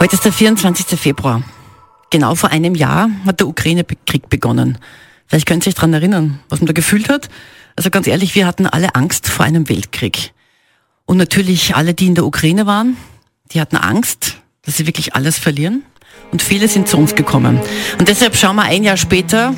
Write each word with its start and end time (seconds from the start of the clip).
Heute 0.00 0.14
ist 0.14 0.24
der 0.24 0.32
24. 0.32 0.96
Februar. 0.96 1.42
Genau 2.10 2.36
vor 2.36 2.50
einem 2.50 2.76
Jahr 2.76 3.10
hat 3.26 3.40
der 3.40 3.48
Ukraine-Krieg 3.48 4.28
begonnen. 4.28 4.78
Vielleicht 5.26 5.46
könnt 5.46 5.66
ihr 5.66 5.70
euch 5.70 5.74
daran 5.74 5.92
erinnern, 5.92 6.38
was 6.48 6.60
man 6.60 6.68
da 6.68 6.72
gefühlt 6.72 7.08
hat. 7.08 7.28
Also 7.74 7.90
ganz 7.90 8.06
ehrlich, 8.06 8.36
wir 8.36 8.46
hatten 8.46 8.66
alle 8.66 8.94
Angst 8.94 9.26
vor 9.26 9.44
einem 9.44 9.68
Weltkrieg. 9.68 10.32
Und 11.04 11.16
natürlich 11.16 11.74
alle, 11.74 11.94
die 11.94 12.06
in 12.06 12.14
der 12.14 12.26
Ukraine 12.26 12.64
waren, 12.64 12.96
die 13.50 13.60
hatten 13.60 13.76
Angst, 13.76 14.36
dass 14.62 14.76
sie 14.76 14.86
wirklich 14.86 15.16
alles 15.16 15.36
verlieren. 15.36 15.82
Und 16.30 16.42
viele 16.42 16.68
sind 16.68 16.86
zu 16.86 16.96
uns 16.96 17.16
gekommen. 17.16 17.60
Und 17.98 18.06
deshalb 18.06 18.36
schauen 18.36 18.54
wir 18.54 18.62
ein 18.62 18.84
Jahr 18.84 18.96
später, 18.96 19.52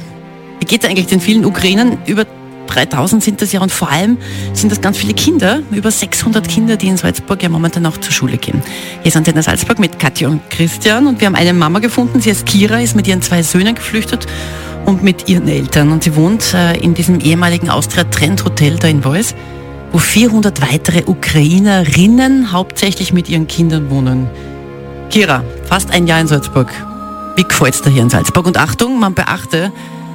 wie 0.59 0.65
geht 0.65 0.85
es 0.85 0.89
eigentlich 0.89 1.07
den 1.07 1.21
vielen 1.21 1.45
Ukrainern 1.45 1.99
über 2.07 2.25
3000 2.75 3.23
sind 3.23 3.43
das 3.43 3.53
ja 3.53 3.61
und 3.61 3.73
vor 3.73 3.91
allem 3.91 4.19
sind 4.53 4.71
das 4.71 4.81
ganz 4.81 4.99
viele 4.99 5.15
Kinder, 5.15 5.63
über 5.71 5.91
600 5.91 6.49
Kinder, 6.49 6.77
die 6.77 6.89
in 6.89 6.97
Salzburg 6.97 7.43
ja 7.43 7.49
momentan 7.49 7.85
auch 7.87 7.99
zur 7.99 8.13
Schule 8.13 8.39
gehen. 8.39 8.63
Hier 9.03 9.13
sind 9.13 9.27
wir 9.27 9.35
in 9.35 9.43
Salzburg 9.43 9.79
mit 9.79 9.99
Katja 9.99 10.29
und 10.29 10.49
Christian 10.51 11.07
und 11.07 11.21
wir 11.21 11.27
haben 11.27 11.35
eine 11.35 11.53
Mama 11.53 11.79
gefunden, 11.79 12.21
sie 12.21 12.31
heißt 12.31 12.47
Kira, 12.47 12.81
ist 12.81 12.97
mit 12.97 13.07
ihren 13.07 13.23
zwei 13.23 13.43
Söhnen 13.43 13.75
geflüchtet 13.75 14.27
und 14.87 15.03
mit 15.03 15.29
ihren 15.29 15.49
Eltern 15.49 15.93
und 15.93 16.05
sie 16.05 16.17
wohnt 16.17 16.55
äh, 16.55 16.77
in 16.79 16.95
diesem 16.95 17.21
ehemaligen 17.21 17.71
Austria 17.71 18.05
Trend 18.05 18.45
Hotel 18.45 18.77
da 18.79 18.89
in 18.89 19.03
Voice, 19.03 19.35
wo 19.93 19.99
400 19.99 20.61
weitere 20.63 21.05
Ukrainerinnen 21.07 22.53
hauptsächlich 22.53 23.13
mit 23.13 23.29
ihren 23.29 23.47
Kindern 23.47 23.91
wohnen. 23.91 24.29
Kira, 25.11 25.43
fast 25.65 25.91
ein 25.91 26.07
Jahr 26.07 26.21
in 26.21 26.29
Salzburg. 26.29 26.71
Wie 27.37 27.43
gefällt 27.43 27.75
es 27.75 27.83
dir 27.83 27.91
hier 27.91 28.03
in 28.03 28.11
Salzburg? 28.11 28.47
Und 28.47 28.59
Achtung, 28.59 29.01
man 29.01 29.15
beachte, 29.15 29.73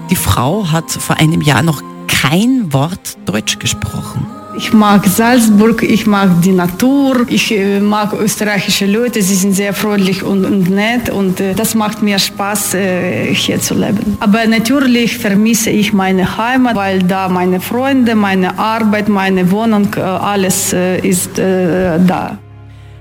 die 0.10 0.16
Frau 0.16 0.72
hat 0.72 0.92
vor 0.92 1.18
einem 1.18 1.42
Jahr 1.42 1.64
noch 1.64 1.82
kein 2.08 2.72
Wort 2.74 3.18
Deutsch 3.26 3.60
gesprochen. 3.60 4.28
Ich 4.58 4.72
mag 4.72 5.06
Salzburg, 5.06 5.84
ich 5.84 6.08
mag 6.08 6.42
die 6.42 6.54
Natur, 6.54 7.26
ich 7.28 7.52
äh, 7.52 7.82
mag 7.82 8.14
österreichische 8.14 8.86
Leute, 8.86 9.22
sie 9.22 9.36
sind 9.36 9.54
sehr 9.54 9.74
freundlich 9.74 10.24
und, 10.24 10.46
und 10.46 10.70
nett 10.70 11.10
und 11.10 11.42
äh, 11.42 11.54
das 11.54 11.76
macht 11.76 12.02
mir 12.02 12.18
Spaß, 12.20 12.76
äh, 12.76 13.34
hier 13.34 13.60
zu 13.60 13.74
leben. 13.74 14.18
Aber 14.22 14.48
natürlich 14.48 15.18
vermisse 15.18 15.72
ich 15.72 15.92
meine 15.92 16.38
Heimat, 16.38 16.76
weil 16.76 17.00
da 17.04 17.28
meine 17.28 17.60
Freunde, 17.60 18.16
meine 18.16 18.58
Arbeit, 18.58 19.10
meine 19.10 19.52
Wohnung, 19.52 19.90
äh, 19.98 20.00
alles 20.00 20.72
äh, 20.72 21.00
ist 21.00 21.38
äh, 21.38 22.00
da. 22.00 22.38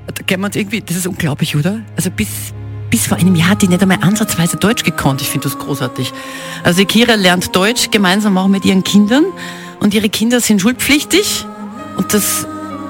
Da 0.07 0.23
kennt 0.27 0.43
man 0.43 0.51
irgendwie, 0.53 0.81
das 0.81 0.97
ist 0.97 1.07
unglaublich, 1.07 1.55
oder? 1.55 1.81
Also 1.97 2.11
bis, 2.11 2.53
bis 2.95 3.09
vor 3.09 3.19
einem 3.19 3.35
Jahr 3.35 3.49
hat 3.49 3.63
die 3.63 3.67
nicht 3.67 3.83
einmal 3.83 3.99
ansatzweise 4.03 4.57
Deutsch 4.57 4.85
gekonnt. 4.85 5.21
Ich 5.21 5.29
finde 5.29 5.49
das 5.49 5.59
großartig. 5.59 6.13
Also 6.63 6.85
Kira 6.85 7.17
lernt 7.17 7.57
Deutsch 7.57 7.91
gemeinsam 7.91 8.39
auch 8.39 8.47
mit 8.47 8.65
ihren 8.65 8.85
Kindern 8.85 9.25
und 9.81 9.95
ihre 9.95 10.09
Kinder 10.09 10.39
sind 10.39 10.61
schulpflichtig 10.61 11.45
und 11.97 12.15
das 12.15 12.47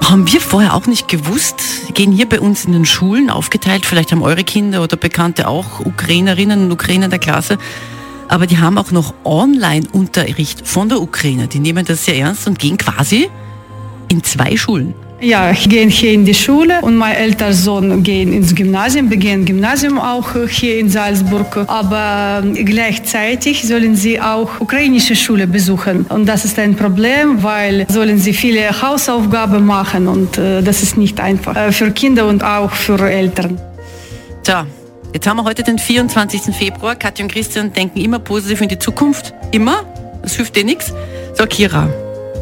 haben 0.07 0.31
wir 0.31 0.39
vorher 0.39 0.75
auch 0.75 0.85
nicht 0.85 1.07
gewusst. 1.07 1.55
Gehen 1.95 2.11
hier 2.11 2.29
bei 2.29 2.39
uns 2.39 2.65
in 2.65 2.73
den 2.73 2.85
Schulen 2.85 3.31
aufgeteilt. 3.31 3.83
Vielleicht 3.83 4.11
haben 4.11 4.21
eure 4.21 4.43
Kinder 4.43 4.83
oder 4.83 4.95
Bekannte 4.95 5.47
auch 5.47 5.79
Ukrainerinnen 5.79 6.65
und 6.65 6.71
Ukrainer 6.71 7.07
der 7.07 7.17
Klasse. 7.17 7.57
Aber 8.27 8.45
die 8.45 8.59
haben 8.59 8.77
auch 8.77 8.91
noch 8.91 9.15
Online-Unterricht 9.23 10.67
von 10.67 10.87
der 10.87 11.01
Ukraine. 11.01 11.47
Die 11.47 11.57
nehmen 11.57 11.83
das 11.83 12.05
sehr 12.05 12.15
ernst 12.15 12.45
und 12.45 12.59
gehen 12.59 12.77
quasi 12.77 13.27
in 14.09 14.23
zwei 14.23 14.55
Schulen. 14.55 14.93
Ja, 15.21 15.49
ich 15.51 15.69
gehe 15.69 15.87
hier 15.87 16.11
in 16.11 16.25
die 16.25 16.33
Schule 16.33 16.81
und 16.81 16.97
mein 16.97 17.15
älterer 17.15 17.53
Sohn 17.53 18.03
geht 18.03 18.27
ins 18.27 18.53
Gymnasium, 18.53 19.07
beginnt 19.07 19.45
Gymnasium 19.45 19.97
auch 19.97 20.35
hier 20.49 20.77
in 20.77 20.89
Salzburg. 20.89 21.65
Aber 21.67 22.43
gleichzeitig 22.53 23.65
sollen 23.65 23.95
sie 23.95 24.19
auch 24.19 24.59
ukrainische 24.59 25.15
Schule 25.15 25.47
besuchen. 25.47 26.05
Und 26.09 26.25
das 26.25 26.43
ist 26.43 26.59
ein 26.59 26.75
Problem, 26.75 27.41
weil 27.41 27.85
sollen 27.89 28.19
sie 28.19 28.33
viele 28.33 28.81
Hausaufgaben 28.81 29.65
machen 29.65 30.07
und 30.07 30.37
äh, 30.37 30.61
das 30.61 30.83
ist 30.83 30.97
nicht 30.97 31.19
einfach 31.19 31.55
äh, 31.55 31.71
für 31.71 31.91
Kinder 31.91 32.27
und 32.27 32.43
auch 32.43 32.71
für 32.71 32.99
Eltern. 33.09 33.59
Tja, 34.43 34.67
jetzt 35.13 35.27
haben 35.27 35.37
wir 35.37 35.45
heute 35.45 35.63
den 35.63 35.79
24. 35.79 36.53
Februar. 36.53 36.95
Katja 36.95 37.23
und 37.23 37.31
Christian 37.31 37.71
denken 37.71 37.99
immer 38.01 38.19
positiv 38.19 38.61
in 38.61 38.67
die 38.67 38.79
Zukunft. 38.79 39.33
Immer. 39.51 39.83
Das 40.21 40.35
hilft 40.35 40.55
dir 40.55 40.65
nichts. 40.65 40.93
So, 41.33 41.45
Kira, 41.45 41.87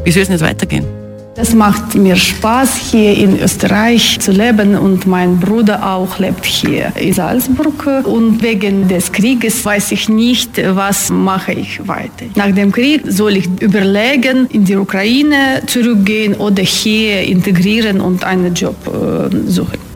wie 0.04 0.12
soll 0.12 0.24
es 0.24 0.30
jetzt 0.30 0.42
weitergehen? 0.42 1.03
Das 1.36 1.56
macht 1.56 1.96
mir 1.96 2.16
Spaß, 2.16 2.92
hier 2.92 3.18
in 3.18 3.40
Österreich 3.40 4.20
zu 4.20 4.32
leben 4.32 4.78
und 4.78 5.08
mein 5.08 5.40
Bruder 5.40 5.96
auch 5.96 6.20
lebt 6.20 6.46
hier 6.46 6.92
in 6.96 7.12
Salzburg. 7.12 8.06
Und 8.06 8.44
wegen 8.44 8.88
des 8.88 9.12
Krieges 9.12 9.66
weiß 9.66 9.94
ich 9.94 10.10
nicht, 10.10 10.62
was 10.76 11.10
mache 11.10 11.54
ich 11.54 11.88
weiter. 11.88 12.26
Nach 12.36 12.52
dem 12.52 12.72
Krieg 12.72 13.02
soll 13.08 13.38
ich 13.38 13.50
überlegen, 13.62 14.46
in 14.52 14.64
die 14.64 14.76
Ukraine 14.76 15.64
zurückgehen 15.66 16.36
oder 16.36 16.62
hier 16.62 17.24
integrieren 17.24 18.00
und 18.00 18.24
einen 18.24 18.54
Job 18.54 18.76
äh, 18.88 19.50
suchen. 19.50 19.93